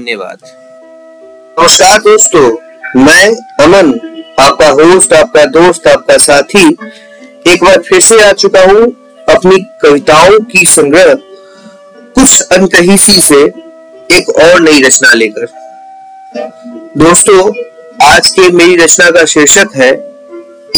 [0.00, 0.38] धन्यवाद।
[1.58, 2.48] नमस्कार दोस्तों,
[2.96, 3.26] मैं
[3.64, 3.90] अमन,
[4.40, 6.68] आपका होस्ट आपका दोस्त, आपका साथी,
[7.52, 8.86] एक बार फिर से आ चुका हूँ
[9.28, 11.14] अपनी कविताओं की संग्रह
[12.14, 13.42] कुछ अनकही सी से
[14.16, 15.46] एक और नई रचना लेकर।
[16.96, 17.52] दोस्तों,
[18.06, 19.92] आज के मेरी रचना का शीर्षक है,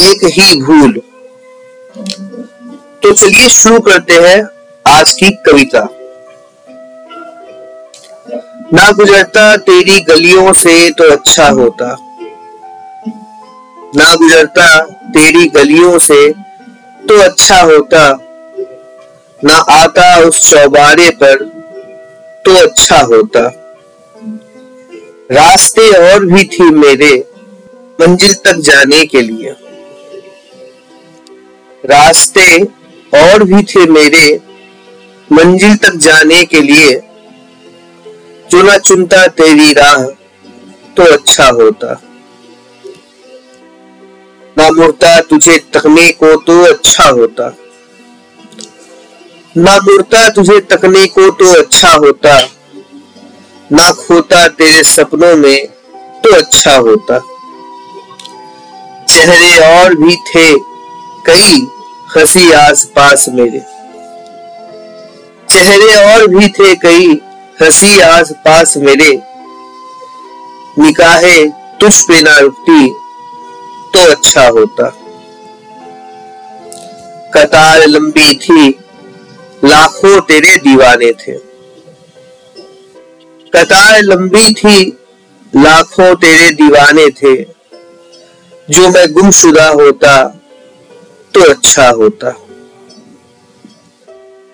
[0.03, 1.01] एक ही भूल।
[3.03, 4.43] तो चलिए शुरू करते हैं
[4.87, 5.89] आज की कविता।
[8.75, 11.97] ना गुजरता तेरी गलियों से तो अच्छा होता।
[13.97, 16.29] ना गुजरता तेरी गलियों से
[17.09, 18.05] तो अच्छा होता।
[19.45, 21.45] ना आता उस चौबारे पर
[22.45, 23.45] तो अच्छा होता।
[25.33, 27.13] रास्ते और भी थी मेरे
[28.01, 29.55] मंजिल तक जाने के लिए।
[31.85, 32.63] रास्ते
[33.13, 34.41] और भी थे मेरे
[35.33, 37.01] मंजिल तक जाने के लिए।
[38.53, 40.03] जो ना चुनता तेरी राह
[40.97, 42.03] तो अच्छा होता।
[44.59, 47.57] ना मुड़ता तुझे तकने को तो अच्छा होता।
[49.57, 52.49] ना मुड़ता तुझे तकने को तो अच्छा होता।
[53.73, 55.67] ना खोता तेरे सपनों में
[56.25, 57.19] तो अच्छा होता।
[59.09, 60.59] चेहरे और भी थे
[61.27, 61.67] कई
[62.17, 63.61] हँसी आस पास मेरे।
[65.49, 67.21] चेहरे और भी थे कई
[67.63, 69.23] हँसी आस पास मेरे।
[70.79, 72.89] निकाहे तुझ पे ना रुकती
[73.95, 74.89] तो अच्छा होता।
[77.35, 78.69] कतार लंबी थी,
[79.65, 81.33] लाखों तेरे दीवाने थे।
[83.57, 84.99] कतार लंबी थी,
[85.57, 87.43] लाखों तेरे दीवाने थे।
[88.71, 90.29] जो मैं गुमशुदा होता
[91.35, 92.42] तो अच्छा होता।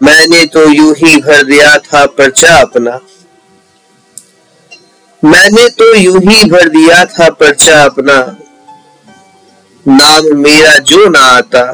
[0.01, 2.99] मैंने तो यूँ ही भर दिया था पर्चा अपना।
[5.23, 8.19] मैंने तो यूँ ही भर दिया था पर्चा अपना।
[9.87, 11.65] नाम मेरा जो ना आता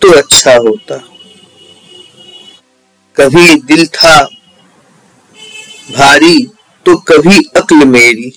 [0.00, 0.96] तो अच्छा होता।
[3.16, 4.16] कभी दिल था
[5.90, 6.38] भारी
[6.86, 8.30] तो कभी अक्ल मेरी।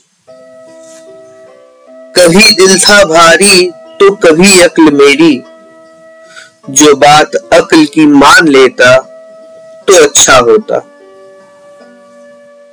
[2.15, 3.69] कभी दिल था भारी
[3.99, 5.33] तो कभी अक्ल मेरी।
[6.69, 8.97] जो बात अक्ल की मान लेता
[9.87, 10.79] तो अच्छा होता।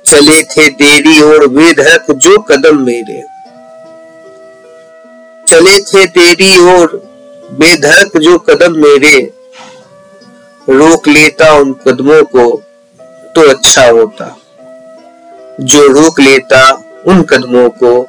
[0.05, 3.21] चले थे तेरी ओर बेधड़क जो कदम मेरे।
[5.47, 7.09] चले थे तेरी ओर
[7.51, 9.33] बेधड़क जो कदम मेरे।
[10.69, 12.61] रोक लेता उन कदमों को
[13.35, 14.35] तो अच्छा होता।
[15.61, 16.71] जो रोक लेता
[17.07, 18.07] उन कदमों को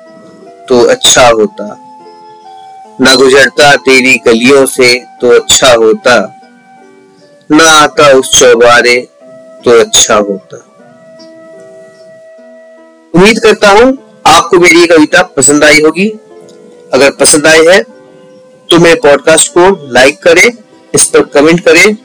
[0.69, 1.77] तो अच्छा होता।
[3.01, 6.37] न गुजरता तेरी गलियों से तो अच्छा होता।
[7.51, 8.97] न आता उस चौबारे
[9.65, 10.57] तो अच्छा होता
[13.15, 13.87] उम्मीद करता हूँ
[14.29, 16.09] आपको मेरी कविता पसंद आई होगी।
[16.93, 17.81] अगर पसंद आई है
[18.69, 20.47] तो मेरे पॉडकास्ट को लाइक करें,
[20.93, 21.97] इस पर कमेंट करें,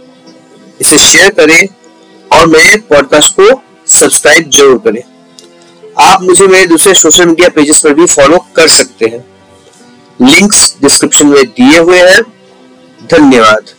[0.82, 1.68] इसे शेयर करें,
[2.32, 3.50] और मेरे पॉडकास्ट को
[3.92, 5.02] सब्सक्राइब ज़रूर करें।
[6.04, 9.24] आप मुझे मेरे दूसरे सोशल मीडिया पेजेस पर भी फॉलो कर सकते हैं।
[10.20, 12.22] लिंक्स डिस्क्रिप्शन में दिए हुए हैं।
[13.10, 13.75] धन्यवाद।